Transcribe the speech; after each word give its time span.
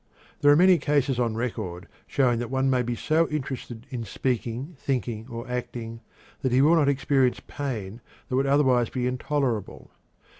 There 0.39 0.51
are 0.51 0.55
many 0.55 0.79
cases 0.79 1.19
on 1.19 1.35
record 1.35 1.87
showing 2.07 2.39
that 2.39 2.49
one 2.49 2.71
may 2.71 2.81
be 2.81 2.95
so 2.95 3.27
interested 3.29 3.85
in 3.91 4.03
speaking, 4.03 4.75
thinking, 4.79 5.27
or 5.29 5.47
acting 5.47 6.01
that 6.41 6.51
he 6.51 6.59
will 6.63 6.75
not 6.75 6.89
experience 6.89 7.39
pain 7.45 8.01
that 8.27 8.35
would 8.35 8.47
otherwise 8.47 8.89
be 8.89 9.05
intolerable. 9.05 9.91